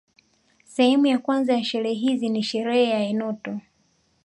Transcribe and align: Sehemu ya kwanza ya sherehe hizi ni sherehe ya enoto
Sehemu 0.65 1.05
ya 1.07 1.17
kwanza 1.19 1.53
ya 1.53 1.63
sherehe 1.63 1.95
hizi 1.99 2.29
ni 2.29 2.43
sherehe 2.43 2.89
ya 2.91 2.99
enoto 3.03 3.59